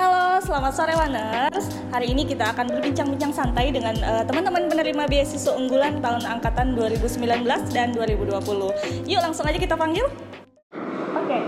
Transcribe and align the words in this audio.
Halo, 0.00 0.40
selamat 0.40 0.72
sore 0.72 0.96
Waners. 0.96 1.76
Hari 1.92 2.08
ini 2.08 2.24
kita 2.24 2.56
akan 2.56 2.72
berbincang-bincang 2.72 3.36
santai 3.36 3.68
dengan 3.68 3.92
uh, 4.00 4.24
teman-teman 4.24 4.64
penerima 4.64 5.04
beasiswa 5.04 5.52
unggulan 5.52 6.00
tahun 6.00 6.24
angkatan 6.24 6.72
2019 6.72 7.20
dan 7.68 7.92
2020. 7.92 8.32
Yuk 9.04 9.20
langsung 9.20 9.44
aja 9.44 9.60
kita 9.60 9.76
panggil. 9.76 10.08
Oke, 11.12 11.38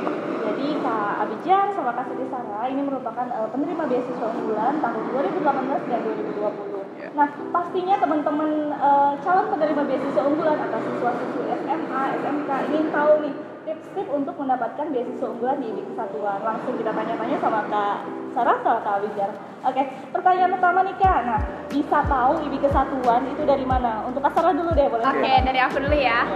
jadi 0.45 0.67
Kak 0.85 1.13
Abijar 1.25 1.73
sama 1.73 1.97
Kak 1.97 2.13
Siti 2.13 2.29
Sarah 2.29 2.69
ini 2.69 2.85
merupakan 2.85 3.25
uh, 3.33 3.49
penerima 3.49 3.89
beasiswa 3.89 4.27
unggulan 4.37 4.75
tahun 4.85 5.01
2018 5.17 5.89
dan 5.89 6.01
2020. 6.13 7.01
Yeah. 7.01 7.11
Nah, 7.17 7.29
pastinya 7.57 7.97
teman-teman 8.05 8.51
uh, 8.77 9.17
calon 9.25 9.49
penerima 9.49 9.83
beasiswa 9.89 10.23
unggulan 10.29 10.61
atau 10.61 10.77
siswa-siswi 10.93 11.57
SMA, 11.57 12.03
SMK 12.21 12.51
ingin 12.69 12.87
tahu 12.93 13.13
nih 13.25 13.35
tips-tips 13.63 14.11
untuk 14.11 14.35
mendapatkan 14.39 14.87
beasiswa 14.91 15.27
unggulan 15.31 15.59
di 15.63 15.71
Kesatuan. 15.93 16.39
Langsung 16.43 16.75
kita 16.75 16.91
tanya-tanya 16.91 17.37
sama 17.39 17.61
Kak 17.71 17.97
Sarah 18.33 18.57
sama 18.65 18.81
Kak 18.83 18.97
Wijar. 19.07 19.31
Oke, 19.63 19.83
pertanyaan 20.11 20.51
pertama 20.59 20.79
nih 20.83 20.97
Kak. 20.99 21.19
Nah, 21.23 21.41
bisa 21.71 21.99
tahu 22.09 22.33
IBI 22.49 22.59
Kesatuan 22.65 23.23
itu 23.31 23.43
dari 23.47 23.63
mana? 23.63 24.03
Untuk 24.09 24.25
Kak 24.25 24.35
Sarah 24.35 24.57
dulu 24.57 24.75
deh, 24.75 24.89
boleh? 24.91 25.07
Oke, 25.07 25.21
okay, 25.23 25.37
dari 25.47 25.61
aku 25.63 25.77
dulu 25.79 25.97
ya. 25.97 26.27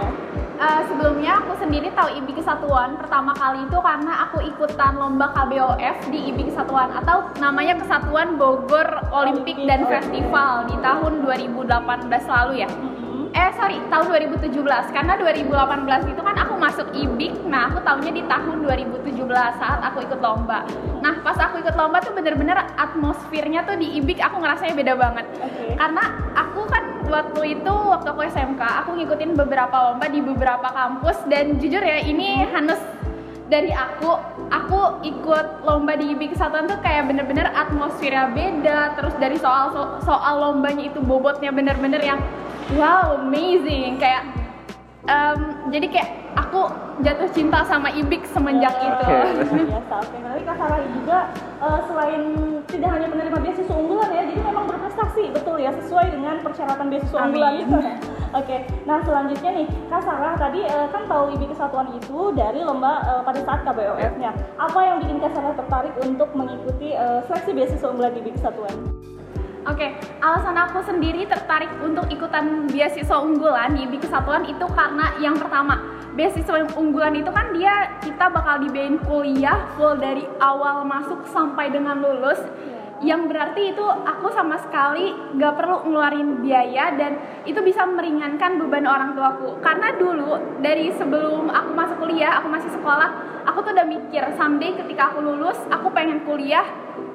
Uh, 0.57 0.81
sebelumnya 0.89 1.37
aku 1.37 1.53
sendiri 1.61 1.93
tahu 1.93 2.09
IBI 2.17 2.33
Kesatuan 2.41 2.97
pertama 2.97 3.29
kali 3.37 3.61
itu 3.67 3.77
karena 3.77 4.25
aku 4.25 4.41
ikutan 4.41 4.97
lomba 4.97 5.29
KBOF 5.35 6.09
di 6.09 6.33
IBI 6.33 6.49
Kesatuan 6.49 6.89
atau 6.97 7.29
namanya 7.37 7.77
Kesatuan 7.77 8.39
Bogor 8.41 8.87
Olimpik 9.13 9.59
dan 9.67 9.85
Festival 9.85 10.65
di 10.65 10.75
tahun 10.81 11.27
2018 11.27 12.09
lalu 12.09 12.53
ya. 12.65 12.69
Eh 13.37 13.53
sorry 13.53 13.77
tahun 13.93 14.09
2017 14.33 14.49
karena 14.97 15.13
2018 15.21 16.09
itu 16.09 16.21
kan 16.25 16.35
aku 16.41 16.57
masuk 16.57 16.89
IBIK 16.89 17.45
nah 17.45 17.69
aku 17.69 17.85
tahunya 17.85 18.17
di 18.17 18.23
tahun 18.25 18.65
2017 18.65 19.13
saat 19.61 19.79
aku 19.85 20.01
ikut 20.01 20.17
lomba. 20.17 20.65
Nah 21.05 21.21
pas 21.21 21.37
aku 21.37 21.61
ikut 21.61 21.77
lomba 21.77 22.01
tuh 22.01 22.17
bener-bener 22.17 22.57
atmosfernya 22.81 23.61
tuh 23.69 23.77
di 23.77 24.01
IBIK 24.01 24.25
aku 24.25 24.41
ngerasanya 24.41 24.73
beda 24.73 24.93
banget. 24.97 25.25
Okay. 25.37 25.77
karena 25.77 26.03
aku 26.33 26.65
kan 26.65 26.83
waktu 27.05 27.61
itu 27.61 27.73
waktu 27.93 28.07
aku 28.09 28.21
SMK 28.25 28.61
aku 28.81 28.89
ngikutin 28.97 29.37
beberapa 29.37 29.93
lomba 29.93 30.09
di 30.09 30.19
beberapa 30.25 30.73
kampus. 30.73 31.21
Dan 31.29 31.61
jujur 31.61 31.85
ya 31.85 32.01
ini 32.01 32.41
Hanus 32.49 32.81
dari 33.47 33.71
aku 33.71 34.11
aku 34.51 34.79
ikut 35.07 35.63
lomba 35.63 35.95
di 35.95 36.11
IBI 36.11 36.35
Kesatuan 36.35 36.67
tuh 36.67 36.79
kayak 36.83 37.07
bener-bener 37.07 37.47
atmosfernya 37.55 38.35
beda 38.35 38.99
terus 38.99 39.15
dari 39.19 39.39
soal 39.39 39.71
soal 40.03 40.35
lombanya 40.43 40.91
itu 40.91 40.99
bobotnya 40.99 41.55
bener-bener 41.55 42.03
yang 42.03 42.19
wow 42.75 43.15
amazing 43.23 43.95
kayak 43.95 44.27
um, 45.07 45.71
jadi 45.71 45.87
kayak 45.87 46.09
aku 46.37 46.61
jatuh 47.01 47.29
cinta 47.33 47.65
sama 47.65 47.89
Ibik 47.93 48.25
semenjak 48.29 48.73
uh, 48.77 48.85
itu. 48.85 49.11
Biasa, 49.65 49.95
oke. 50.03 50.17
Okay. 50.37 50.45
Kak 50.45 50.55
Sarah 50.61 50.81
juga 50.93 51.19
uh, 51.57 51.79
selain 51.89 52.21
tidak 52.69 52.89
hanya 52.93 53.07
menerima 53.09 53.37
beasiswa 53.41 53.73
unggulan 53.73 54.09
ya, 54.13 54.23
jadi 54.29 54.41
memang 54.45 54.65
berprestasi, 54.69 55.33
betul 55.33 55.57
ya, 55.57 55.73
sesuai 55.81 56.13
dengan 56.13 56.35
persyaratan 56.45 56.85
beasiswa 56.93 57.17
Amin. 57.17 57.27
unggulan 57.33 57.53
itu. 57.65 57.77
Oke, 58.37 58.61
nah 58.85 59.01
selanjutnya 59.01 59.49
nih, 59.49 59.67
Kak 59.89 60.05
Sarah 60.05 60.37
tadi 60.37 60.61
uh, 60.61 60.85
kan 60.93 61.09
tahu 61.09 61.33
Ibik 61.33 61.57
Kesatuan 61.57 61.89
itu 61.97 62.29
dari 62.37 62.61
lomba 62.61 63.01
uh, 63.01 63.21
pada 63.25 63.41
saat 63.41 63.65
KBOF-nya. 63.65 64.29
Apa 64.61 64.77
yang 64.85 65.01
bikin 65.01 65.17
Kak 65.17 65.33
Sarah 65.33 65.57
tertarik 65.57 65.97
untuk 66.05 66.29
mengikuti 66.37 66.93
uh, 66.93 67.25
seleksi 67.25 67.57
beasiswa 67.57 67.89
unggulan 67.89 68.13
Ibik 68.13 68.37
Kesatuan? 68.37 68.77
Oke, 69.67 69.99
alasan 70.23 70.55
aku 70.55 70.79
sendiri 70.79 71.27
tertarik 71.27 71.67
untuk 71.83 72.07
ikutan 72.07 72.71
beasiswa 72.71 73.19
unggulan 73.19 73.75
IBI 73.75 73.99
Kesatuan 73.99 74.47
itu 74.47 74.63
karena 74.71 75.11
yang 75.19 75.35
pertama, 75.35 75.83
beasiswa 76.15 76.63
unggulan 76.79 77.19
itu 77.19 77.27
kan 77.27 77.51
dia 77.51 77.99
kita 77.99 78.31
bakal 78.31 78.63
dibiayain 78.63 78.95
kuliah 79.03 79.67
full 79.75 79.99
dari 79.99 80.23
awal 80.39 80.87
masuk 80.87 81.19
sampai 81.27 81.67
dengan 81.67 81.99
lulus. 81.99 82.39
Yang 82.97 83.29
berarti 83.29 83.61
itu 83.77 83.85
aku 83.85 84.33
sama 84.33 84.57
sekali 84.57 85.13
gak 85.37 85.53
perlu 85.53 85.85
ngeluarin 85.85 86.41
biaya 86.41 86.97
dan 86.97 87.21
itu 87.45 87.61
bisa 87.61 87.85
meringankan 87.85 88.57
beban 88.57 88.89
orang 88.89 89.13
tuaku. 89.13 89.61
Karena 89.61 89.93
dulu 89.93 90.61
dari 90.65 90.89
sebelum 90.97 91.45
aku 91.45 91.71
masuk 91.77 91.97
kuliah, 92.01 92.41
aku 92.41 92.49
masih 92.49 92.73
sekolah, 92.73 93.09
aku 93.45 93.61
tuh 93.61 93.71
udah 93.77 93.85
mikir 93.85 94.23
someday 94.33 94.73
ketika 94.73 95.13
aku 95.13 95.21
lulus, 95.21 95.61
aku 95.69 95.93
pengen 95.93 96.25
kuliah 96.25 96.65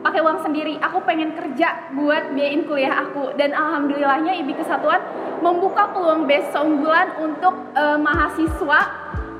pakai 0.06 0.22
uang 0.22 0.38
sendiri. 0.42 0.78
Aku 0.78 1.02
pengen 1.02 1.34
kerja 1.34 1.90
buat 1.98 2.30
biayain 2.34 2.62
kuliah 2.66 3.02
aku. 3.02 3.34
Dan 3.34 3.50
alhamdulillahnya 3.50 4.38
IBI 4.38 4.54
Kesatuan 4.62 5.02
membuka 5.42 5.90
peluang 5.90 6.30
beasiswa 6.30 6.62
unggulan 6.62 7.10
untuk 7.18 7.54
uh, 7.74 7.98
mahasiswa 7.98 8.80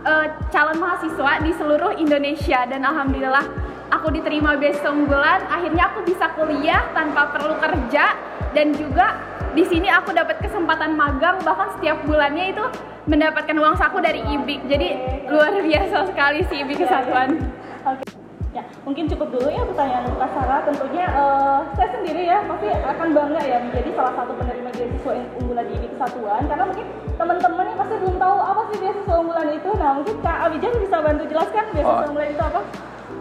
uh, 0.03 0.27
calon 0.51 0.79
mahasiswa 0.83 1.33
di 1.43 1.51
seluruh 1.55 1.95
Indonesia. 1.99 2.67
Dan 2.67 2.83
alhamdulillah 2.83 3.62
aku 3.93 4.09
diterima 4.09 4.57
beasiswa 4.57 4.89
unggulan 4.89 5.45
akhirnya 5.53 5.93
aku 5.93 6.01
bisa 6.09 6.33
kuliah 6.33 6.81
tanpa 6.97 7.29
perlu 7.37 7.61
kerja 7.61 8.17
dan 8.57 8.73
juga 8.73 9.21
di 9.53 9.69
sini 9.69 9.93
aku 9.93 10.17
dapat 10.17 10.41
kesempatan 10.41 10.97
magang 10.97 11.37
bahkan 11.45 11.69
setiap 11.77 12.01
bulannya 12.09 12.57
itu 12.57 12.65
mendapatkan 13.05 13.53
uang 13.53 13.77
saku 13.77 14.01
dari 14.01 14.25
IBI 14.25 14.65
jadi 14.65 14.89
luar 15.29 15.61
biasa 15.61 16.09
sekali 16.09 16.41
sih 16.49 16.65
IBI 16.65 16.77
Kesatuan. 16.81 17.37
Okay. 17.85 18.09
Ya, 18.53 18.61
mungkin 18.85 19.09
cukup 19.09 19.33
dulu 19.33 19.49
ya 19.49 19.65
pertanyaan 19.65 20.13
Kak 20.13 20.31
Sarah. 20.37 20.61
Tentunya 20.69 21.09
uh, 21.17 21.65
saya 21.73 21.89
sendiri 21.89 22.29
ya 22.29 22.45
pasti 22.45 22.69
akan 22.69 23.09
bangga 23.17 23.41
ya 23.49 23.59
menjadi 23.65 23.91
salah 23.97 24.13
satu 24.13 24.37
penerima 24.37 24.71
beasiswa 24.77 25.13
unggulan 25.41 25.67
di 25.73 25.89
Kesatuan 25.89 26.43
karena 26.45 26.65
mungkin 26.69 26.87
teman-teman 27.17 27.65
yang 27.65 27.79
pasti 27.81 27.95
belum 27.97 28.17
tahu 28.21 28.39
apa 28.45 28.63
sih 28.69 28.77
beasiswa 28.85 29.15
unggulan 29.25 29.49
itu. 29.57 29.71
Nah, 29.73 29.91
mungkin 29.97 30.17
Kak 30.21 30.39
Abijan 30.49 30.75
bisa 30.85 30.97
bantu 31.01 31.25
jelaskan 31.33 31.65
beasiswa 31.73 31.97
oh. 31.97 32.09
unggulan 32.13 32.29
itu 32.29 32.45
apa? 32.45 32.61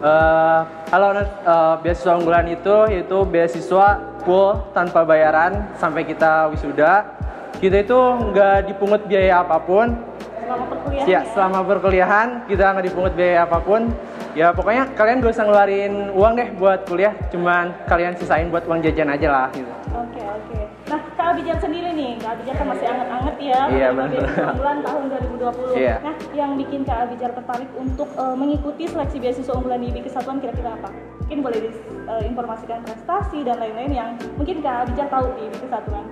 Uh, 0.02 0.66
halo, 0.90 1.14
uh, 1.14 1.78
beasiswa 1.78 2.18
unggulan 2.18 2.50
itu 2.50 2.90
yaitu 2.90 3.22
beasiswa 3.22 4.02
full 4.26 4.58
tanpa 4.74 5.06
bayaran 5.06 5.62
sampai 5.78 6.02
kita 6.02 6.50
wisuda. 6.50 7.06
Kita 7.62 7.86
itu 7.86 7.94
nggak 8.34 8.66
dipungut 8.66 9.06
biaya 9.06 9.46
apa 9.46 9.62
pun. 9.62 9.94
Selama 10.42 10.66
perkuliahan? 10.66 11.06
Ya, 11.06 11.20
selama 11.30 11.58
perkuliahan 11.62 12.28
kita 12.50 12.64
nggak 12.74 12.86
dipungut 12.90 13.14
biaya 13.14 13.46
apa 13.46 13.62
pun 13.62 13.94
ya 14.32 14.48
pokoknya 14.52 14.88
kalian 14.96 15.20
gak 15.20 15.32
usah 15.36 15.44
ngeluarin 15.44 15.94
uang 16.16 16.32
deh 16.36 16.48
buat 16.56 16.80
kuliah. 16.88 17.14
Cuman 17.28 17.76
kalian 17.88 18.16
sisain 18.16 18.48
buat 18.48 18.64
uang 18.64 18.80
jajan 18.80 19.12
aja 19.12 19.28
lah 19.28 19.48
gitu. 19.52 19.68
Oke 19.92 20.16
okay, 20.16 20.24
oke. 20.24 20.44
Okay. 20.48 20.64
nah 20.88 21.00
kak 21.16 21.26
Abijan 21.36 21.58
sendiri 21.60 21.90
nih. 21.92 22.12
Kak 22.20 22.30
Abijan 22.36 22.54
kan 22.56 22.66
masih 22.72 22.86
anget-anget 22.88 23.36
ya. 23.40 23.60
Iya 23.68 23.88
benar. 23.92 24.24
unggulan 24.52 24.78
tahun 24.84 25.02
2020 25.36 25.80
iya. 25.80 25.96
nah 26.00 26.14
yang 26.32 26.50
bikin 26.56 26.80
kak 26.84 26.98
Abijan 27.08 27.32
tertarik 27.36 27.70
untuk 27.76 28.08
uh, 28.16 28.36
mengikuti 28.36 28.84
seleksi 28.88 29.16
beasiswa 29.20 29.52
unggulan 29.56 29.80
di 29.80 29.88
IBI 29.92 30.02
Kesatuan 30.08 30.40
kira-kira 30.40 30.76
apa? 30.76 30.88
Mungkin 31.24 31.38
boleh 31.44 31.58
diinformasikan 31.60 32.78
uh, 32.80 32.84
prestasi 32.88 33.38
dan 33.44 33.56
lain-lain 33.60 33.92
yang 33.92 34.08
mungkin 34.36 34.64
kak 34.64 34.88
Abijan 34.88 35.08
tahu 35.12 35.26
di 35.36 35.40
IBI 35.48 35.58
Kesatuan. 35.68 36.04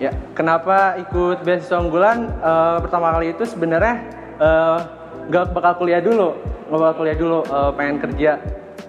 Ya, 0.00 0.16
kenapa 0.32 0.96
ikut 0.96 1.44
beasiswa 1.44 1.76
unggulan? 1.76 2.32
Uh, 2.40 2.80
pertama 2.80 3.12
kali 3.12 3.36
itu 3.36 3.44
sebenarnya 3.44 4.00
uh, 4.40 4.78
gak 5.28 5.52
bakal 5.52 5.84
kuliah 5.84 6.00
dulu 6.00 6.34
bakal 6.70 7.02
kuliah 7.02 7.18
dulu 7.18 7.42
uh, 7.50 7.74
pengen 7.74 7.98
kerja. 7.98 8.38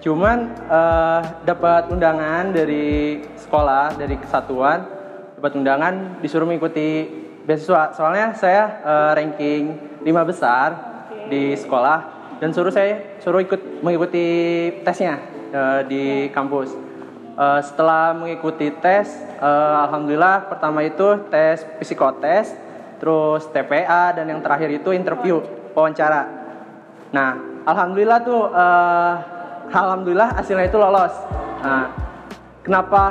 Cuman 0.02 0.50
uh, 0.70 1.20
dapat 1.42 1.90
undangan 1.90 2.54
dari 2.54 3.22
sekolah 3.38 3.98
dari 3.98 4.18
kesatuan 4.18 4.86
dapat 5.38 5.58
undangan 5.58 6.22
disuruh 6.22 6.46
mengikuti 6.46 7.06
beasiswa. 7.42 7.94
Soalnya 7.94 8.34
saya 8.38 8.82
uh, 8.82 9.10
ranking 9.18 9.78
lima 10.06 10.22
besar 10.22 10.74
okay. 11.10 11.26
di 11.30 11.42
sekolah 11.58 11.98
dan 12.38 12.50
suruh 12.50 12.74
saya 12.74 13.18
suruh 13.22 13.42
ikut 13.42 13.82
mengikuti 13.82 14.26
tesnya 14.82 15.18
uh, 15.54 15.80
di 15.86 16.30
kampus. 16.30 16.74
Uh, 17.32 17.58
setelah 17.64 18.12
mengikuti 18.12 18.68
tes 18.78 19.08
uh, 19.40 19.88
alhamdulillah 19.88 20.52
pertama 20.52 20.84
itu 20.84 21.16
tes 21.32 21.64
psikotes 21.80 22.52
terus 23.00 23.48
TPA 23.50 24.14
dan 24.14 24.28
yang 24.30 24.38
terakhir 24.42 24.70
itu 24.70 24.94
interview 24.94 25.42
wawancara. 25.74 26.28
Nah 27.10 27.51
alhamdulillah 27.66 28.18
tuh 28.22 28.50
uh, 28.50 29.14
alhamdulillah 29.70 30.34
hasilnya 30.36 30.66
itu 30.68 30.78
lolos. 30.78 31.14
Nah 31.62 31.90
kenapa 32.62 33.02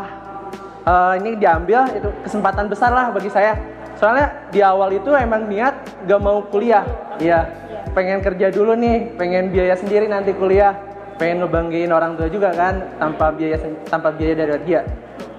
uh, 0.85 1.13
ini 1.17 1.39
diambil? 1.39 1.87
Itu 1.95 2.09
kesempatan 2.23 2.67
besar 2.67 2.91
lah 2.91 3.11
bagi 3.11 3.31
saya. 3.31 3.57
Soalnya 3.99 4.49
di 4.49 4.65
awal 4.65 4.97
itu 4.97 5.13
emang 5.13 5.45
niat 5.45 6.05
gak 6.09 6.21
mau 6.21 6.41
kuliah. 6.49 6.85
Iya 7.21 7.47
pengen 7.91 8.23
kerja 8.23 8.47
dulu 8.49 8.71
nih 8.79 9.19
pengen 9.19 9.51
biaya 9.51 9.75
sendiri 9.77 10.07
nanti 10.07 10.35
kuliah. 10.35 10.75
Pengen 11.19 11.45
ngebanggain 11.45 11.91
orang 11.93 12.17
tua 12.17 12.25
juga 12.33 12.49
kan 12.49 12.81
tanpa 12.97 13.29
biaya 13.29 13.61
tanpa 13.85 14.09
biaya 14.09 14.33
dari 14.33 14.57
dia. 14.65 14.81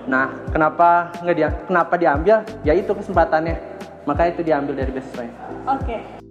Nah 0.07 0.31
kenapa 0.55 1.11
nggak 1.23 1.37
dia 1.37 1.49
kenapa 1.67 1.95
diambil? 1.99 2.47
Ya 2.63 2.73
itu 2.77 2.95
kesempatannya. 2.95 3.59
Maka 4.03 4.35
itu 4.35 4.43
diambil 4.43 4.75
dari 4.75 4.91
beasiswa 4.91 5.23
oke. 5.23 5.79
okay. 5.79 6.22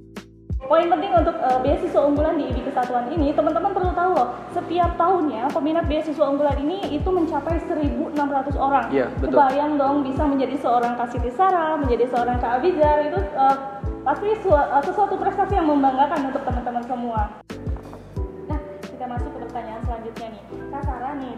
Poin 0.71 0.88
penting 0.88 1.12
untuk 1.12 1.35
uh, 1.44 1.59
beasiswa 1.59 2.00
unggulan 2.00 2.39
di 2.39 2.47
IBI 2.47 2.71
Kesatuan 2.71 3.12
ini, 3.12 3.35
teman-teman 3.35 3.75
perlu 3.75 3.91
tahu 3.91 4.15
loh, 4.15 4.39
setiap 4.56 4.95
tahunnya 4.95 5.51
peminat 5.51 5.83
beasiswa 5.83 6.23
unggulan 6.23 6.56
ini 6.63 6.95
itu 6.95 7.12
mencapai 7.12 7.59
1.600 7.68 8.15
orang. 8.56 8.88
Iya, 8.88 9.12
betul. 9.19 9.35
Kebayang 9.35 9.75
dong 9.75 10.07
bisa 10.07 10.23
menjadi 10.23 10.56
seorang 10.63 10.95
Kasiti 10.95 11.27
Sarah, 11.35 11.75
menjadi 11.75 12.07
seorang 12.07 12.39
Kak 12.39 12.63
Abizar, 12.63 13.03
itu 13.03 13.19
uh, 13.35 13.83
pasti 14.07 14.31
su 14.39 14.47
uh, 14.47 14.79
sesuatu 14.79 15.19
prestasi 15.19 15.59
yang 15.59 15.68
membanggakan 15.68 16.31
untuk 16.31 16.39
teman-teman 16.47 16.83
semua. 16.88 17.21
Nah, 18.47 18.59
kita 18.79 19.06
masuk 19.12 19.27
ke 19.27 19.39
pertanyaan 19.51 19.83
selanjutnya 19.83 20.39
nih. 20.39 20.44
Kak 20.71 20.88
Sarah 20.88 21.19
nih, 21.19 21.35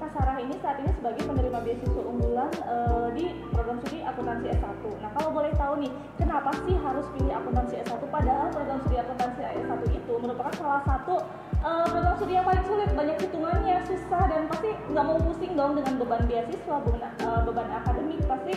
Kak 0.00 0.10
Sarah 0.16 0.40
ini 0.40 0.56
saat 0.64 0.80
ini 0.80 0.88
sebagai 0.96 1.28
penerima 1.28 1.60
beasiswa 1.60 2.00
unggulan 2.00 2.48
uh, 2.64 3.12
di 3.12 3.36
program 3.52 3.76
studi 3.84 4.00
akuntansi 4.00 4.56
S1. 4.56 4.80
Nah, 5.04 5.10
kalau 5.12 5.28
boleh 5.36 5.52
tahu 5.60 5.84
nih, 5.84 5.92
kenapa 6.16 6.48
sih 6.64 6.72
harus 6.80 7.04
pilih 7.12 7.32
akuntansi 7.36 7.84
S1 7.84 8.00
padahal 8.08 8.48
program 8.56 8.80
studi 8.80 8.96
akuntansi 9.04 9.40
S1 9.44 9.82
itu 9.92 10.12
merupakan 10.16 10.54
salah 10.56 10.82
satu 10.88 11.20
uh, 11.60 11.84
program 11.92 12.14
studi 12.16 12.32
yang 12.40 12.46
paling 12.48 12.64
sulit, 12.64 12.88
banyak 12.96 13.16
hitungannya, 13.20 13.76
susah 13.84 14.22
dan 14.32 14.48
pasti 14.48 14.70
nggak 14.88 15.04
mau 15.04 15.18
pusing 15.20 15.52
dong 15.52 15.72
dengan 15.76 15.94
beban 16.00 16.22
beasiswa, 16.24 16.74
beban, 16.80 17.02
uh, 17.04 17.40
beban 17.44 17.68
akademik, 17.84 18.20
pasti 18.24 18.54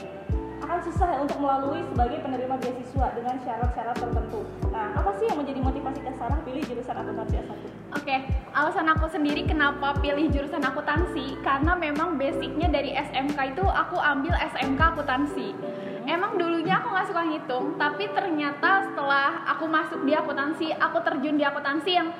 akan 0.64 0.80
susah 0.88 1.08
ya 1.14 1.18
untuk 1.22 1.38
melalui 1.38 1.84
sebagai 1.84 2.20
penerima 2.24 2.56
beasiswa 2.64 3.08
dengan 3.12 3.36
syarat-syarat 3.44 3.96
tertentu. 4.00 4.42
Nah, 4.72 4.96
apa 4.96 5.12
sih 5.20 5.28
yang 5.28 5.38
menjadi 5.44 5.60
motivasi 5.62 6.00
Kak 6.02 6.16
Sarah 6.16 6.40
pilih 6.48 6.64
jurusan 6.64 6.96
akuntansi 6.96 7.36
S1? 7.44 7.77
Oke, 7.98 8.14
okay. 8.14 8.22
alasan 8.54 8.86
aku 8.94 9.10
sendiri 9.10 9.42
kenapa 9.50 9.98
pilih 9.98 10.30
jurusan 10.30 10.62
akuntansi 10.62 11.34
karena 11.42 11.74
memang 11.74 12.14
basicnya 12.14 12.70
dari 12.70 12.94
SMK 12.94 13.58
itu 13.58 13.66
aku 13.66 13.98
ambil 13.98 14.38
SMK 14.38 14.78
akuntansi. 14.94 15.58
Emang 16.06 16.38
dulunya 16.38 16.78
aku 16.78 16.94
nggak 16.94 17.10
suka 17.10 17.26
ngitung, 17.26 17.74
tapi 17.82 18.06
ternyata 18.14 18.86
setelah 18.86 19.42
aku 19.50 19.66
masuk 19.66 20.06
di 20.06 20.14
akuntansi, 20.14 20.78
aku 20.78 21.02
terjun 21.02 21.42
di 21.42 21.44
akuntansi 21.50 21.92
yang 21.98 22.14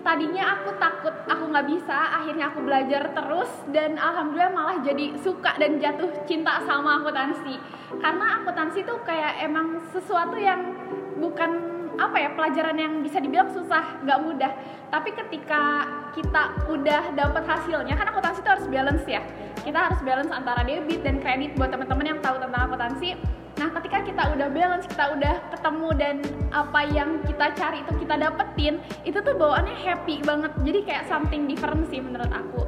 tadinya 0.00 0.56
aku 0.56 0.72
takut 0.80 1.12
aku 1.28 1.44
nggak 1.52 1.66
bisa 1.76 1.98
akhirnya 2.16 2.48
aku 2.48 2.64
belajar 2.64 3.12
terus 3.12 3.50
dan 3.68 4.00
alhamdulillah 4.00 4.54
malah 4.56 4.80
jadi 4.80 5.12
suka 5.20 5.60
dan 5.60 5.76
jatuh 5.76 6.08
cinta 6.24 6.64
sama 6.64 7.04
akuntansi 7.04 7.60
karena 8.00 8.40
akuntansi 8.40 8.88
tuh 8.88 8.96
kayak 9.04 9.44
emang 9.44 9.76
sesuatu 9.92 10.40
yang 10.40 10.72
bukan 11.20 11.67
apa 11.98 12.16
ya 12.16 12.30
pelajaran 12.32 12.78
yang 12.78 12.92
bisa 13.02 13.18
dibilang 13.18 13.50
susah 13.50 13.98
nggak 14.06 14.18
mudah 14.22 14.52
tapi 14.88 15.10
ketika 15.12 15.84
kita 16.14 16.42
udah 16.70 17.12
dapat 17.12 17.44
hasilnya 17.44 17.94
kan 17.98 18.06
akuntansi 18.08 18.40
itu 18.40 18.50
harus 18.50 18.66
balance 18.70 19.04
ya 19.04 19.20
kita 19.66 19.78
harus 19.90 20.00
balance 20.06 20.30
antara 20.30 20.62
debit 20.62 21.02
dan 21.02 21.18
kredit 21.18 21.58
buat 21.58 21.74
teman-teman 21.74 22.16
yang 22.16 22.20
tahu 22.22 22.38
tentang 22.38 22.62
akuntansi 22.70 23.18
Nah, 23.58 23.74
ketika 23.74 24.06
kita 24.06 24.22
udah 24.38 24.48
balance, 24.54 24.86
kita 24.86 25.18
udah 25.18 25.34
ketemu 25.50 25.88
dan 25.98 26.16
apa 26.54 26.80
yang 26.94 27.18
kita 27.26 27.50
cari 27.58 27.82
itu 27.82 27.92
kita 28.06 28.14
dapetin, 28.14 28.78
itu 29.02 29.18
tuh 29.18 29.34
bawaannya 29.34 29.74
happy 29.74 30.22
banget. 30.22 30.54
Jadi 30.62 30.78
kayak 30.86 31.10
something 31.10 31.50
different 31.50 31.82
sih 31.90 31.98
menurut 31.98 32.30
aku. 32.30 32.62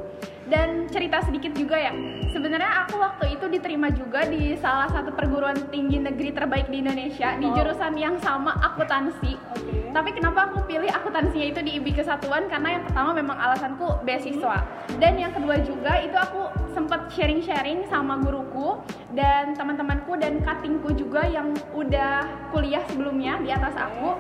Dan 0.51 0.91
cerita 0.91 1.23
sedikit 1.23 1.55
juga 1.55 1.79
ya, 1.79 1.95
sebenarnya 2.35 2.83
aku 2.83 2.99
waktu 2.99 3.39
itu 3.39 3.47
diterima 3.47 3.87
juga 3.95 4.27
di 4.27 4.59
salah 4.59 4.91
satu 4.91 5.15
perguruan 5.15 5.55
tinggi 5.71 6.03
negeri 6.03 6.35
terbaik 6.35 6.67
di 6.67 6.83
Indonesia 6.83 7.39
di 7.39 7.47
jurusan 7.55 7.95
yang 7.95 8.19
sama 8.19 8.59
akuntansi. 8.59 9.39
Okay. 9.39 9.95
Tapi 9.95 10.11
kenapa 10.11 10.51
aku 10.51 10.67
pilih 10.67 10.91
akuntansinya 10.91 11.47
itu 11.55 11.61
di 11.63 11.79
IB 11.79 11.95
Kesatuan? 11.95 12.51
Karena 12.51 12.79
yang 12.79 12.83
pertama 12.83 13.15
memang 13.15 13.39
alasanku 13.39 14.03
beasiswa. 14.03 14.67
Dan 14.99 15.23
yang 15.23 15.31
kedua 15.31 15.63
juga 15.63 16.03
itu 16.03 16.19
aku 16.19 16.51
sempat 16.75 17.11
sharing-sharing 17.15 17.87
sama 17.87 18.19
guruku 18.19 18.83
dan 19.15 19.55
teman-temanku 19.55 20.19
dan 20.19 20.43
cuttingku 20.43 20.95
juga 20.99 21.31
yang 21.31 21.55
udah 21.75 22.27
kuliah 22.51 22.83
sebelumnya 22.91 23.39
di 23.39 23.55
atas 23.55 23.75
aku 23.79 24.19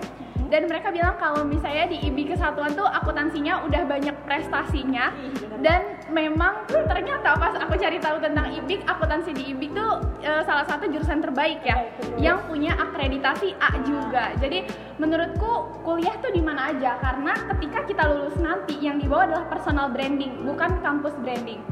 dan 0.50 0.66
mereka 0.66 0.90
bilang 0.90 1.14
kalau 1.16 1.46
misalnya 1.46 1.86
di 1.86 2.10
IB 2.10 2.34
Kesatuan 2.34 2.74
tuh 2.74 2.84
akuntansinya 2.84 3.62
udah 3.70 3.86
banyak 3.86 4.16
prestasinya 4.26 5.14
dan 5.62 5.99
memang 6.10 6.66
ternyata 6.68 7.38
pas 7.38 7.54
aku 7.56 7.78
cari 7.78 8.02
tahu 8.02 8.18
tentang 8.18 8.50
IBIK 8.50 8.82
akuntansi 8.84 9.30
di 9.30 9.54
IBIK 9.54 9.70
tuh 9.78 9.92
e, 10.20 10.32
salah 10.42 10.66
satu 10.66 10.90
jurusan 10.90 11.22
terbaik 11.22 11.62
ya 11.62 11.86
yang 12.18 12.42
punya 12.50 12.74
akreditasi 12.76 13.54
A 13.62 13.78
juga 13.86 14.34
jadi 14.42 14.66
menurutku 14.98 15.80
kuliah 15.86 16.14
tuh 16.18 16.34
di 16.34 16.42
mana 16.42 16.74
aja 16.74 16.98
karena 16.98 17.32
ketika 17.54 17.78
kita 17.86 18.02
lulus 18.10 18.36
nanti 18.42 18.76
yang 18.82 18.98
dibawa 18.98 19.30
adalah 19.30 19.44
personal 19.46 19.86
branding 19.94 20.42
bukan 20.42 20.82
kampus 20.82 21.14
branding 21.22 21.62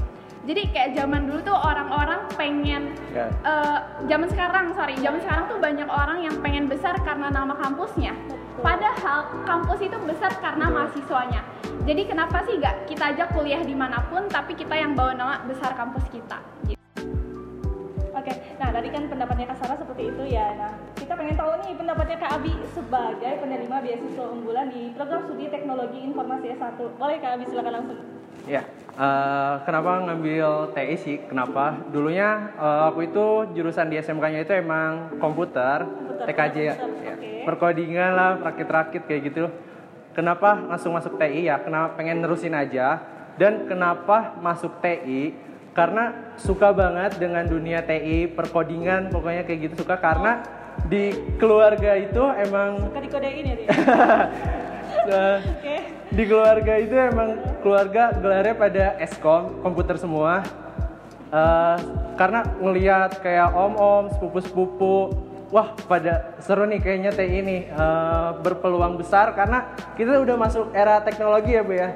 jadi 0.49 0.65
kayak 0.73 0.91
zaman 0.97 1.29
dulu 1.29 1.45
tuh 1.45 1.59
orang-orang 1.59 2.25
pengen 2.39 2.97
yeah. 3.13 3.29
Ya. 3.29 3.45
uh, 3.45 3.79
zaman 4.09 4.29
sekarang 4.33 4.73
sorry 4.73 4.97
zaman 5.03 5.21
sekarang 5.21 5.45
tuh 5.51 5.59
banyak 5.61 5.89
orang 5.91 6.25
yang 6.25 6.37
pengen 6.41 6.71
besar 6.71 6.97
karena 7.05 7.29
nama 7.29 7.53
kampusnya 7.59 8.15
padahal 8.61 9.45
kampus 9.47 9.79
itu 9.87 9.97
besar 10.07 10.33
karena 10.43 10.67
mahasiswanya 10.71 11.43
jadi 11.89 12.05
kenapa 12.05 12.45
sih 12.45 12.61
gak 12.61 12.85
kita 12.85 13.17
aja 13.17 13.25
kuliah 13.33 13.65
di 13.65 13.73
mana 13.73 14.05
pun 14.13 14.29
tapi 14.29 14.53
kita 14.53 14.77
yang 14.77 14.93
bawa 14.93 15.17
nama 15.17 15.41
besar 15.49 15.73
kampus 15.73 16.05
kita 16.13 16.37
gitu. 16.69 16.77
Oke, 18.19 18.35
nah 18.59 18.69
tadi 18.75 18.91
kan 18.91 19.07
pendapatnya 19.07 19.47
Kak 19.49 19.59
Sarah 19.63 19.79
seperti 19.79 20.11
itu 20.11 20.23
ya. 20.27 20.53
Nah, 20.59 20.75
kita 20.99 21.15
pengen 21.15 21.39
tahu 21.39 21.55
nih 21.63 21.73
pendapatnya 21.79 22.17
Kak 22.19 22.33
Abi 22.43 22.53
sebagai 22.75 23.33
penerima 23.41 23.77
beasiswa 23.79 24.25
unggulan 24.27 24.69
di 24.75 24.91
program 24.93 25.23
studi 25.25 25.47
teknologi 25.49 26.03
informasi 26.03 26.47
S1. 26.59 26.77
Boleh 26.99 27.17
Kak 27.23 27.39
Abi 27.39 27.45
silakan 27.47 27.73
langsung. 27.79 27.99
Ya, 28.45 28.63
uh, 28.99 29.63
kenapa 29.63 30.03
ngambil 30.11 30.75
TI 30.75 30.97
sih? 30.99 31.17
Kenapa? 31.31 31.79
Dulunya 31.95 32.51
uh, 32.59 32.91
aku 32.91 33.07
itu 33.07 33.27
jurusan 33.55 33.87
di 33.87 33.97
SMK-nya 34.03 34.43
itu 34.43 34.53
emang 34.57 35.17
komputer, 35.23 35.87
komputer 35.87 36.27
TKJ 36.27 36.57
ya, 36.59 36.75
ya. 36.75 37.15
Okay. 37.17 37.28
Perkodingan 37.49 38.13
lah, 38.13 38.37
rakit-rakit 38.45 39.09
kayak 39.09 39.33
gitu. 39.33 39.49
Kenapa 40.13 40.61
langsung 40.69 40.93
masuk 40.93 41.17
TI 41.17 41.49
ya? 41.49 41.57
Kenapa 41.65 41.97
pengen 41.97 42.21
nerusin 42.21 42.53
aja? 42.53 43.01
Dan 43.41 43.65
kenapa 43.65 44.37
masuk 44.45 44.85
TI? 44.85 45.33
Karena 45.73 46.37
suka 46.37 46.77
banget 46.77 47.17
dengan 47.17 47.49
dunia 47.49 47.81
TI, 47.81 48.29
perkodingan, 48.29 49.09
pokoknya 49.09 49.49
kayak 49.49 49.73
gitu 49.73 49.89
suka 49.89 49.97
karena 49.97 50.45
di 50.93 51.17
keluarga 51.41 51.97
itu 51.97 52.21
emang 52.45 52.77
suka 52.93 53.01
dikodein 53.01 53.45
ya 53.49 53.55
dia. 53.57 53.71
okay 55.57 55.99
di 56.09 56.25
keluarga 56.25 56.81
itu 56.81 56.97
emang 56.97 57.37
keluarga 57.61 58.17
gelarnya 58.17 58.57
pada 58.57 58.85
eskom 58.97 59.61
komputer 59.61 60.01
semua 60.01 60.41
uh, 61.29 61.77
karena 62.17 62.49
ngelihat 62.65 63.21
kayak 63.21 63.53
om-om 63.53 64.09
sepupu-sepupu 64.17 65.13
wah 65.49 65.73
pada 65.89 66.37
seru 66.45 66.69
nih 66.69 66.81
kayaknya 66.81 67.11
teh 67.13 67.29
ini 67.29 67.69
uh, 67.73 68.37
berpeluang 68.41 69.01
besar 69.01 69.33
karena 69.33 69.73
kita 69.97 70.21
udah 70.21 70.37
masuk 70.37 70.71
era 70.77 71.01
teknologi 71.01 71.57
ya 71.57 71.63
bu 71.65 71.75
ya. 71.75 71.91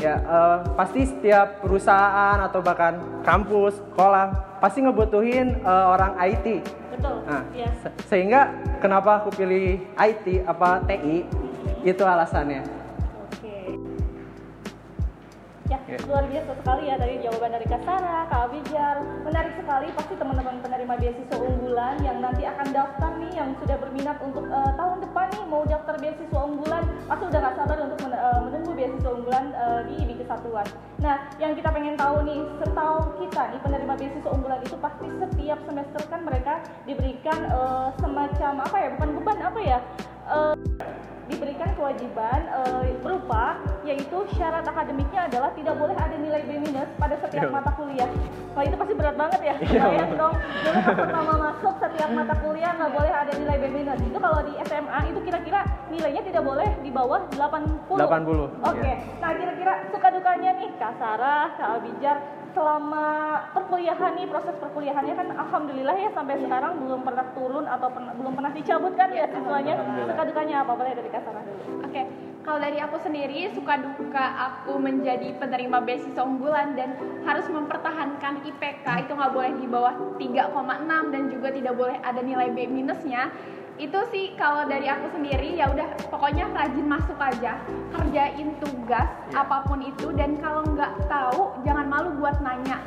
Ya 0.00 0.18
uh, 0.24 0.58
pasti 0.74 1.04
setiap 1.04 1.62
perusahaan 1.62 2.40
atau 2.40 2.64
bahkan 2.64 3.22
kampus 3.22 3.78
sekolah 3.92 4.58
pasti 4.58 4.82
ngebutuhin 4.82 5.62
uh, 5.62 5.94
orang 5.94 6.16
IT 6.22 6.64
betul 6.96 7.16
nah, 7.26 7.42
yes. 7.54 7.74
se 7.82 7.88
sehingga 8.08 8.50
kenapa 8.78 9.22
aku 9.22 9.30
pilih 9.34 9.82
IT 9.98 10.46
apa 10.46 10.82
TI 10.86 11.26
itu 11.82 12.02
alasannya 12.02 12.81
Ya, 15.72 15.80
yeah. 15.88 16.04
luar 16.04 16.28
biasa 16.28 16.52
sekali 16.60 16.92
ya 16.92 17.00
dari 17.00 17.16
jawaban 17.24 17.56
dari 17.56 17.64
Kasara, 17.64 18.28
Kak 18.28 18.52
Abijar. 18.52 19.00
Menarik 19.24 19.56
sekali 19.56 19.88
pasti 19.96 20.20
teman-teman 20.20 20.60
penerima 20.60 21.00
beasiswa 21.00 21.36
unggulan 21.40 21.96
yang 22.04 22.20
nanti 22.20 22.44
akan 22.44 22.76
daftar 22.76 23.16
nih 23.16 23.32
yang 23.32 23.56
sudah 23.56 23.80
berminat 23.80 24.20
untuk 24.20 24.44
uh, 24.52 24.76
tahun 24.76 25.00
depan 25.00 25.32
nih 25.32 25.44
mau 25.48 25.64
daftar 25.64 25.96
beasiswa 25.96 26.40
unggulan, 26.44 26.84
pasti 27.08 27.24
udah 27.24 27.40
gak 27.40 27.56
sabar 27.56 27.78
untuk 27.88 27.98
men 28.04 28.12
uh, 28.12 28.40
menunggu 28.44 28.70
beasiswa 28.76 29.10
unggulan 29.16 29.46
uh, 29.56 29.80
di 29.88 29.94
IBI 29.96 30.11
Kesatuan. 30.32 30.64
Nah, 31.04 31.28
yang 31.36 31.52
kita 31.52 31.68
pengen 31.68 31.92
tahu 31.92 32.24
nih, 32.24 32.40
setahu 32.56 33.20
kita 33.20 33.52
nih 33.52 33.60
penerima 33.60 33.92
beasiswa 34.00 34.30
unggulan 34.32 34.64
itu 34.64 34.76
pasti 34.80 35.04
setiap 35.20 35.60
semester 35.68 36.00
kan 36.08 36.24
mereka 36.24 36.64
diberikan 36.88 37.52
uh, 37.52 37.92
semacam 38.00 38.64
apa 38.64 38.76
ya, 38.80 38.88
bukan 38.96 39.08
beban 39.20 39.38
apa 39.44 39.60
ya? 39.60 39.78
Uh, 40.24 40.56
diberikan 41.28 41.68
kewajiban 41.76 42.48
uh, 42.48 42.80
berupa 43.04 43.60
yaitu 43.84 44.24
syarat 44.32 44.64
akademiknya 44.64 45.28
adalah 45.28 45.52
tidak 45.52 45.74
boleh 45.76 45.96
ada 46.00 46.16
nilai 46.16 46.40
B 46.48 46.64
minus 46.64 46.88
pada 46.96 47.20
setiap 47.20 47.52
yeah. 47.52 47.52
mata 47.52 47.70
kuliah. 47.76 48.08
Wah 48.56 48.62
itu 48.64 48.76
pasti 48.80 48.94
berat 48.96 49.16
banget 49.20 49.40
ya. 49.44 49.54
Yeah. 49.68 49.84
Bayang 49.84 50.12
dong, 50.16 50.36
dulu 50.40 50.78
pas 50.80 50.96
pertama 50.96 51.32
masuk 51.36 51.74
setiap 51.76 52.08
mata 52.08 52.34
kuliah 52.40 52.72
nggak 52.72 52.92
boleh 52.96 53.12
ada 53.12 53.32
nilai 53.36 53.56
B 53.60 53.64
minus. 53.68 54.00
Itu 54.00 54.16
kalau 54.16 54.40
di 54.48 54.54
SMA 54.82 55.14
itu 55.14 55.20
kira-kira 55.22 55.60
nilainya 55.88 56.22
tidak 56.26 56.42
boleh 56.42 56.68
di 56.82 56.90
bawah 56.90 57.22
80. 57.30 57.86
80. 57.86 58.02
Oke. 58.02 58.50
Okay. 58.66 58.82
Yeah. 58.82 58.98
Nah 59.22 59.30
kira-kira 59.38 59.72
suka 59.94 60.08
dukanya 60.10 60.50
nih 60.58 60.68
Kak 60.74 60.98
Sarah, 60.98 61.54
Kak 61.54 61.70
Abijar 61.78 62.18
selama 62.52 63.08
perkuliahan 63.56 64.12
nih 64.12 64.28
proses 64.28 64.52
perkuliahannya 64.60 65.14
kan 65.16 65.28
alhamdulillah 65.40 65.96
ya 65.96 66.10
sampai 66.12 66.36
yeah. 66.36 66.44
sekarang 66.44 66.84
belum 66.84 67.00
pernah 67.00 67.26
turun 67.32 67.64
atau 67.64 67.88
pen 67.88 68.12
belum 68.12 68.32
pernah 68.36 68.52
dicabut 68.52 68.92
kan 68.92 69.08
ya 69.08 69.24
siswanya 69.24 69.80
suka 70.04 70.22
dukanya 70.28 70.60
apa 70.60 70.72
boleh 70.76 70.92
dari 70.92 71.08
Kak 71.08 71.24
Sarah 71.24 71.40
dulu 71.48 71.80
oke 71.80 71.88
okay. 71.88 72.04
kalau 72.44 72.60
dari 72.60 72.76
aku 72.76 73.00
sendiri 73.00 73.48
suka 73.56 73.80
duka 73.80 74.24
aku 74.36 74.76
menjadi 74.76 75.32
penerima 75.40 75.80
beasiswa 75.80 76.28
unggulan 76.28 76.76
dan 76.76 76.92
harus 77.24 77.48
mempertahankan 77.48 78.44
IPK 78.44 78.86
itu 79.08 79.12
nggak 79.16 79.32
boleh 79.32 79.52
di 79.56 79.66
bawah 79.72 79.94
3,6 80.20 80.52
dan 81.08 81.22
juga 81.32 81.48
tidak 81.56 81.72
boleh 81.72 81.96
ada 82.04 82.20
nilai 82.20 82.52
B 82.52 82.68
minusnya 82.68 83.32
itu 83.82 83.98
sih 84.14 84.30
kalau 84.38 84.62
dari 84.70 84.86
aku 84.86 85.10
sendiri 85.10 85.58
ya 85.58 85.66
udah 85.66 85.90
pokoknya 86.06 86.46
rajin 86.54 86.86
masuk 86.86 87.18
aja 87.18 87.58
kerjain 87.90 88.54
tugas 88.62 89.10
apa 89.34 89.66
pun 89.66 89.82
itu 89.82 90.14
dan 90.14 90.38
kalau 90.38 90.62
nggak 90.70 90.94
tahu 91.10 91.50
jangan 91.66 91.90
malu 91.90 92.14
buat 92.22 92.38
nanya. 92.38 92.78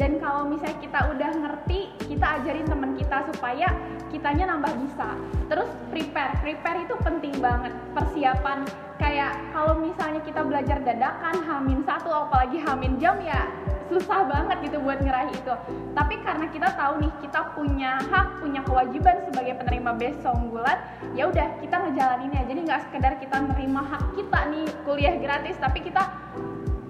Dan 0.00 0.16
kalau 0.16 0.48
misalnya 0.48 0.80
kita 0.80 1.00
udah 1.12 1.30
ngerti 1.44 1.92
kita 2.08 2.40
ajarin 2.40 2.64
teman 2.64 2.96
kita 2.96 3.20
supaya 3.30 3.68
kitanya 4.08 4.56
nambah 4.56 4.72
bisa. 4.80 5.12
Terus 5.46 5.70
prepare 5.92 6.34
prepare 6.40 6.88
itu 6.88 6.94
penting 7.04 7.36
banget 7.38 7.70
persiapan. 7.94 8.64
Kayak 8.96 9.36
kalau 9.52 9.76
misalnya 9.78 10.24
kita 10.24 10.40
belajar 10.42 10.82
dadakan 10.82 11.36
hamin 11.44 11.84
satu 11.84 12.10
apalagi 12.10 12.58
hamin 12.64 12.96
jam 12.96 13.20
ya 13.22 13.44
susah 13.90 14.22
banget 14.30 14.70
gitu 14.70 14.78
buat 14.78 15.02
ngeraih 15.02 15.34
itu. 15.34 15.54
Tapi 15.92 16.14
karena 16.22 16.46
kita 16.48 16.70
tahu 16.78 17.02
nih 17.02 17.12
kita 17.18 17.40
punya 17.58 17.98
hak 17.98 18.38
punya 18.38 18.62
kewajiban 18.62 19.26
sebagai 19.26 19.58
penerima 19.58 19.90
beasiswa 19.98 20.30
unggulan 20.30 20.78
ya 21.18 21.26
udah 21.26 21.58
kita 21.58 21.76
ngejalaninnya. 21.76 22.42
Jadi 22.46 22.60
nggak 22.70 22.80
sekedar 22.86 23.12
kita 23.18 23.36
nerima 23.50 23.82
hak 23.82 24.14
kita 24.14 24.38
nih 24.54 24.66
kuliah 24.86 25.14
gratis 25.18 25.58
tapi 25.58 25.82
kita 25.82 26.06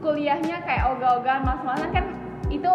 kuliahnya 0.04 0.60
kayak 0.64 0.96
ogah-ogahan 0.96 1.42
malas-malasan 1.44 1.90
kan 1.92 2.04
itu 2.52 2.72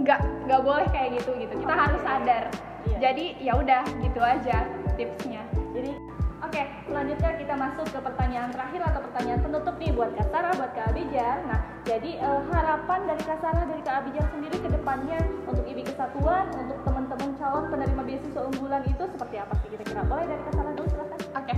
nggak 0.00 0.20
nggak 0.48 0.60
boleh 0.64 0.88
kayak 0.88 1.20
gitu 1.20 1.36
gitu. 1.36 1.54
Kita 1.60 1.74
harus 1.76 2.00
sadar. 2.00 2.48
Iya. 2.86 3.10
jadi 3.10 3.24
ya 3.42 3.52
udah 3.58 3.82
gitu 3.98 4.20
aja 4.22 4.62
tipsnya. 4.94 5.42
Jadi 5.74 6.15
oke, 6.46 6.62
selanjutnya 6.86 7.32
kita 7.42 7.54
masuk 7.58 7.86
ke 7.90 7.98
pertanyaan 7.98 8.50
terakhir 8.54 8.80
atau 8.86 9.00
pertanyaan 9.10 9.40
penutup 9.42 9.74
nih 9.82 9.90
buat 9.90 10.10
Kak 10.14 10.28
Sarah, 10.30 10.52
buat 10.54 10.72
Kak 10.78 10.86
Abijar. 10.94 11.36
Nah, 11.50 11.60
jadi 11.82 12.10
eh, 12.22 12.40
harapan 12.54 13.00
dari 13.10 13.22
Kak 13.26 13.38
Sarah, 13.42 13.64
dari 13.66 13.82
Kak 13.82 13.96
Abijar 14.06 14.26
sendiri 14.30 14.56
ke 14.62 14.68
depannya 14.70 15.18
untuk 15.50 15.66
IBI 15.66 15.84
Kesatuan, 15.90 16.46
untuk 16.54 16.78
teman-teman 16.86 17.30
calon 17.34 17.64
penerima 17.66 18.02
beasiswa 18.06 18.42
unggulan 18.46 18.82
itu 18.86 19.04
seperti 19.10 19.36
apa 19.42 19.54
sih 19.58 19.68
kira-kira? 19.74 20.00
Boleh 20.06 20.24
dari 20.30 20.42
Kak 20.46 20.54
Sarah 20.54 20.72
dulu 20.78 20.86
silahkan. 20.86 21.20
Oke, 21.34 21.54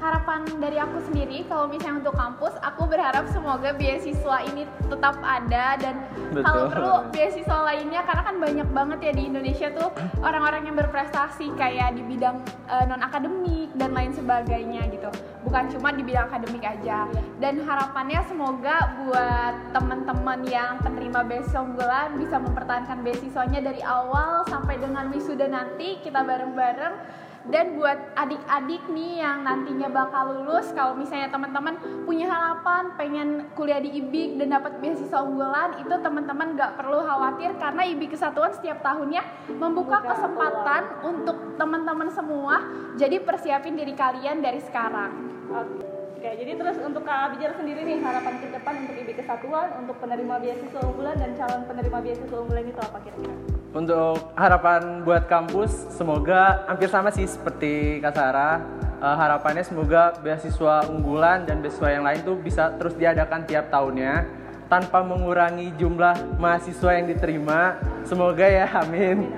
harapan 0.00 0.48
dari 0.58 0.80
aku 0.80 0.98
sendiri 1.04 1.44
kalau 1.44 1.68
misalnya 1.68 2.00
untuk 2.08 2.16
kampus, 2.16 2.56
aku 2.64 2.88
berharap 2.88 3.28
semoga 3.28 3.76
beasiswa 3.76 4.36
ini 4.48 4.64
tetap 4.88 5.20
ada 5.20 5.76
dan 5.76 5.94
Betul. 6.32 6.42
kalau 6.42 6.62
perlu 6.72 6.94
beasiswa 7.12 7.58
lainnya 7.68 8.00
karena 8.08 8.22
kan 8.24 8.36
banyak 8.40 8.68
banget 8.72 8.98
ya 9.04 9.12
di 9.12 9.22
Indonesia 9.28 9.68
tuh 9.76 9.92
orang-orang 10.24 10.72
yang 10.72 10.76
berprestasi 10.80 11.52
kayak 11.54 12.00
di 12.00 12.02
bidang 12.02 12.40
non 12.88 13.04
akademik 13.04 13.68
dan 13.76 13.92
lain 13.92 14.10
sebagainya 14.16 14.88
gitu. 14.88 15.10
Bukan 15.44 15.68
cuma 15.76 15.92
di 15.92 16.02
bidang 16.02 16.32
akademik 16.32 16.64
aja. 16.64 17.04
Dan 17.36 17.60
harapannya 17.60 18.24
semoga 18.24 18.96
buat 19.04 19.54
teman-teman 19.76 20.40
yang 20.48 20.80
penerima 20.80 21.20
beasiswa 21.28 21.60
unggulan 21.60 22.16
bisa 22.16 22.40
mempertahankan 22.40 23.04
beasiswanya 23.04 23.60
dari 23.60 23.84
awal 23.84 24.48
sampai 24.48 24.80
dengan 24.80 25.12
wisuda 25.12 25.44
nanti 25.50 26.00
kita 26.00 26.24
bareng-bareng 26.24 27.28
dan 27.48 27.80
buat 27.80 27.96
adik-adik 28.20 28.84
nih 28.92 29.24
yang 29.24 29.40
nantinya 29.40 29.88
bakal 29.88 30.36
lulus 30.36 30.68
kalau 30.76 30.92
misalnya 30.92 31.32
teman-teman 31.32 31.80
punya 32.04 32.28
harapan 32.28 32.92
pengen 33.00 33.28
kuliah 33.56 33.80
di 33.80 33.96
IBIK 33.96 34.36
dan 34.44 34.60
dapat 34.60 34.76
beasiswa 34.84 35.24
unggulan 35.24 35.80
itu 35.80 35.94
teman-teman 36.04 36.52
gak 36.60 36.76
perlu 36.76 37.00
khawatir 37.00 37.56
karena 37.56 37.82
IBIK 37.96 38.12
Kesatuan 38.12 38.52
setiap 38.52 38.84
tahunnya 38.84 39.24
membuka 39.56 40.04
kesempatan 40.04 40.82
untuk 41.08 41.56
teman-teman 41.56 42.12
semua 42.12 42.60
jadi 43.00 43.16
persiapin 43.24 43.80
diri 43.80 43.96
kalian 43.96 44.44
dari 44.44 44.60
sekarang 44.60 45.32
Oke. 45.50 46.00
Oke, 46.20 46.36
jadi 46.36 46.52
terus 46.52 46.76
untuk 46.84 47.08
Kak 47.08 47.32
Abijar 47.32 47.56
sendiri 47.56 47.80
nih 47.80 48.04
harapan 48.04 48.44
ke 48.44 48.52
depan 48.52 48.84
untuk 48.84 48.92
IBI 48.92 49.24
Kesatuan, 49.24 49.72
untuk 49.80 49.96
penerima 50.04 50.36
beasiswa 50.36 50.80
unggulan 50.84 51.16
dan 51.16 51.32
calon 51.32 51.64
penerima 51.64 51.98
beasiswa 52.04 52.36
unggulan 52.44 52.68
itu 52.68 52.76
apa 52.76 52.98
kira-kira? 53.00 53.49
Untuk 53.70 54.34
harapan 54.34 55.06
buat 55.06 55.30
kampus, 55.30 55.94
semoga 55.94 56.66
hampir 56.66 56.90
sama 56.90 57.14
sih 57.14 57.22
seperti 57.22 58.02
Kak 58.02 58.18
Sarah. 58.18 58.58
Eh, 58.98 59.16
harapannya 59.16 59.62
semoga 59.62 60.10
beasiswa 60.18 60.90
unggulan 60.90 61.46
dan 61.46 61.62
beasiswa 61.62 61.88
yang 61.88 62.02
lain 62.02 62.20
tuh 62.26 62.34
bisa 62.34 62.74
terus 62.76 62.98
diadakan 62.98 63.46
tiap 63.46 63.70
tahunnya 63.70 64.26
tanpa 64.66 65.06
mengurangi 65.06 65.70
jumlah 65.78 66.36
mahasiswa 66.42 66.98
yang 66.98 67.06
diterima. 67.14 67.78
Semoga 68.02 68.42
ya, 68.42 68.66
amin. 68.82 69.30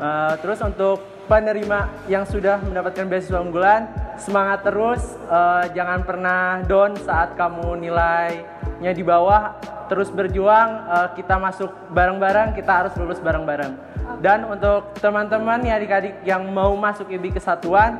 Eh, 0.00 0.34
terus 0.40 0.64
untuk 0.64 1.04
penerima 1.28 2.08
yang 2.08 2.24
sudah 2.24 2.64
mendapatkan 2.64 3.04
beasiswa 3.04 3.36
unggulan, 3.44 3.84
semangat 4.16 4.64
terus. 4.64 5.04
Eh, 5.28 5.76
jangan 5.76 6.00
pernah 6.08 6.64
down 6.64 6.96
saat 7.04 7.36
kamu 7.36 7.84
nilainya 7.84 8.96
di 8.96 9.04
bawah. 9.04 9.73
Terus 9.84 10.08
berjuang, 10.08 10.70
eh, 10.88 11.08
kita 11.20 11.36
masuk 11.36 11.70
bareng-bareng, 11.92 12.56
kita 12.56 12.72
harus 12.84 12.92
lulus 12.96 13.20
bareng-bareng. 13.20 13.72
Dan 14.20 14.48
untuk 14.48 14.96
teman-teman 15.00 15.60
nih 15.60 15.72
adik-adik 15.76 16.14
yang 16.24 16.44
mau 16.52 16.72
masuk 16.76 17.08
IBI 17.08 17.36
Kesatuan, 17.36 17.96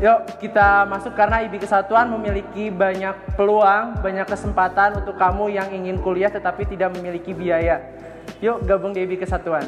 yuk 0.00 0.28
kita 0.40 0.84
masuk 0.88 1.16
karena 1.16 1.44
IBI 1.44 1.60
Kesatuan 1.60 2.08
memiliki 2.12 2.68
banyak 2.68 3.36
peluang, 3.36 4.00
banyak 4.00 4.28
kesempatan 4.28 5.00
untuk 5.04 5.16
kamu 5.16 5.52
yang 5.52 5.68
ingin 5.72 6.00
kuliah 6.00 6.28
tetapi 6.32 6.68
tidak 6.68 6.92
memiliki 6.96 7.32
biaya. 7.32 7.80
Yuk 8.40 8.64
gabung 8.64 8.92
di 8.92 9.04
IBI 9.04 9.24
Kesatuan. 9.24 9.64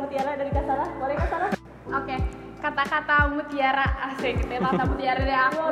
Mutiara 0.00 0.32
dari 0.34 0.50
Kak 0.50 0.64
Sarah. 0.64 0.88
Boleh 0.96 1.16
Kak 1.20 1.28
Sarah? 1.28 1.50
Oke, 1.90 2.16
kata-kata 2.60 3.16
mutiara 3.32 3.86
asik 4.10 4.44
gitu 4.44 4.52
ya, 4.56 4.60
kata 4.62 4.84
mutiara 4.90 5.20
dari 5.20 5.36
aku. 5.36 5.64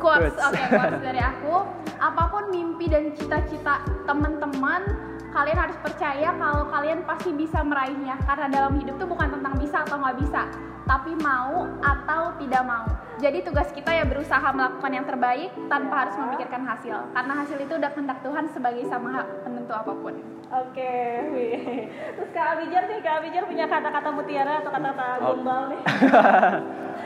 Quotes, 0.00 0.36
oke, 0.40 0.62
quotes 0.72 1.02
dari 1.04 1.20
aku. 1.20 1.54
Apa 1.98 2.22
pun 2.30 2.44
mimpi 2.48 2.86
dan 2.88 3.12
cita-cita 3.12 3.82
teman-teman, 4.06 4.80
kalian 5.34 5.58
harus 5.58 5.76
percaya 5.82 6.30
kalau 6.36 6.70
kalian 6.70 7.02
pasti 7.04 7.30
bisa 7.34 7.60
meraihnya. 7.60 8.16
Karena 8.24 8.46
dalam 8.48 8.78
hidup 8.80 8.96
tuh 8.96 9.08
bukan 9.10 9.28
tentang 9.38 9.54
bisa 9.58 9.84
atau 9.84 9.96
nggak 9.98 10.16
bisa, 10.22 10.42
tapi 10.86 11.12
mau 11.18 11.66
atau 11.82 12.32
tidak 12.38 12.62
mau. 12.64 12.86
Jadi 13.18 13.42
tugas 13.42 13.66
kita 13.74 13.90
ya 13.90 14.06
berusaha 14.06 14.46
melakukan 14.54 14.94
yang 14.94 15.02
terbaik 15.02 15.50
tanpa 15.66 16.06
harus 16.06 16.14
memikirkan 16.14 16.62
hasil. 16.62 17.10
Karena 17.10 17.32
hasil 17.42 17.58
itu 17.58 17.74
udah 17.74 17.90
kehendak 17.90 18.18
Tuhan 18.22 18.44
sebagai 18.54 18.86
sama 18.86 19.26
penentu 19.42 19.74
apa 19.74 19.90
pun. 19.90 20.14
Oke, 20.48 20.94
wih. 21.34 21.58
Terus 22.14 22.30
Kak 22.30 22.46
Abijar 22.54 22.86
nih, 22.86 22.98
Kak 23.02 23.14
Abijar 23.18 23.42
punya 23.50 23.66
kata-kata 23.66 24.08
mutiara 24.14 24.62
atau 24.62 24.70
kata-kata 24.70 25.06
Oh. 25.18 25.34
gombal 25.34 25.62
nih? 25.74 25.80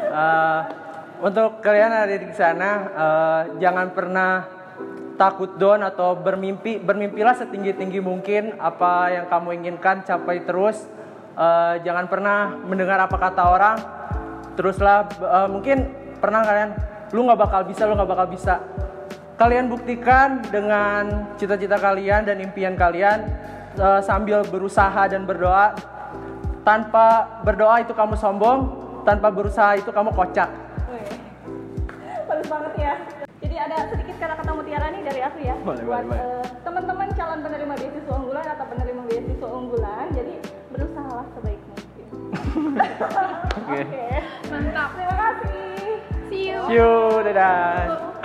Eh, 0.02 0.60
untuk 1.22 1.60
kalian 1.62 1.88
yang 1.88 2.04
ada 2.04 2.16
di 2.16 2.32
sana, 2.34 2.70
eh, 2.92 3.40
jangan 3.60 3.92
pernah 3.96 4.44
takut 5.16 5.56
down 5.56 5.80
atau 5.84 6.12
bermimpi. 6.16 6.80
Bermimpilah 6.80 7.36
setinggi-tinggi 7.36 8.00
mungkin 8.00 8.56
apa 8.60 9.08
yang 9.12 9.26
kamu 9.32 9.48
inginkan 9.62 10.04
capai 10.04 10.44
terus. 10.44 10.84
Eh, 11.32 11.74
jangan 11.84 12.08
pernah 12.08 12.52
mendengar 12.60 13.00
apa 13.00 13.16
kata 13.16 13.42
orang. 13.46 13.76
Teruslah 14.52 15.08
eh, 15.08 15.48
mungkin 15.48 16.01
pernah 16.22 16.46
kalian 16.46 16.70
lu 17.10 17.26
nggak 17.26 17.40
bakal 17.42 17.60
bisa, 17.66 17.82
lu 17.90 17.98
nggak 17.98 18.10
bakal 18.14 18.26
bisa. 18.30 18.54
Kalian 19.34 19.66
buktikan 19.66 20.38
dengan 20.46 21.34
cita-cita 21.34 21.74
kalian 21.74 22.22
dan 22.22 22.38
impian 22.38 22.78
kalian 22.78 23.26
eh, 23.74 24.00
sambil 24.06 24.46
berusaha 24.46 25.10
dan 25.10 25.26
berdoa. 25.26 25.74
Tanpa 26.62 27.42
berdoa 27.42 27.82
itu 27.82 27.90
kamu 27.90 28.14
sombong, 28.14 28.58
tanpa 29.02 29.34
berusaha 29.34 29.74
itu 29.74 29.90
kamu 29.90 30.14
kocak. 30.14 30.46
Wih, 30.94 31.10
bagus 32.30 32.46
banget 32.46 32.72
ya. 32.78 32.94
Jadi 33.42 33.56
ada 33.58 33.76
sedikit 33.90 34.14
kata-kata 34.22 34.50
mutiara 34.54 34.86
nih 34.94 35.02
dari 35.02 35.20
aku 35.26 35.38
ya 35.42 35.58
Boleh, 35.66 35.82
buat 35.82 36.06
boleh, 36.06 36.22
eh, 36.22 36.46
teman-teman 36.62 37.10
calon 37.18 37.42
penerima 37.42 37.74
beasiswa 37.74 38.14
unggulan 38.14 38.46
atau 38.46 38.64
penerima 38.70 39.02
beasiswa 39.10 39.48
unggulan. 39.50 40.06
Jadi 40.14 40.34
berusahalah 40.70 41.26
sebaik 41.34 41.60
mungkin. 41.66 42.06
Oke. 43.58 43.80
Oke. 43.82 44.06
Mantap. 44.54 44.90
Terima 44.94 45.16
kasih. 45.18 45.51
See 46.32 46.48
you. 46.48 46.66
See 46.66 46.72
you. 46.72 48.21